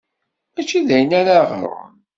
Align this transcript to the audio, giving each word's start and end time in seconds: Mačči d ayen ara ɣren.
Mačči 0.53 0.79
d 0.87 0.89
ayen 0.95 1.11
ara 1.19 1.37
ɣren. 1.49 1.93